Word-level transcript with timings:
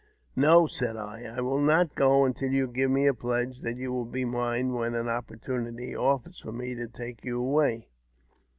"No," 0.35 0.65
said 0.65 0.97
I, 0.97 1.25
*' 1.25 1.25
I 1.37 1.41
will 1.41 1.61
not 1.61 1.93
go 1.93 2.25
until 2.25 2.51
you 2.51 2.67
give 2.67 2.89
me 2.89 3.05
a 3.05 3.13
pledge 3.13 3.59
that 3.61 3.77
you 3.77 3.93
will 3.93 4.05
be 4.07 4.25
mine 4.25 4.73
when 4.73 4.95
an 4.95 5.07
opportunity 5.07 5.95
offers 5.95 6.39
for 6.39 6.51
me 6.51 6.73
to 6.73 6.87
take 6.87 7.23
you 7.23 7.39
away." 7.39 7.87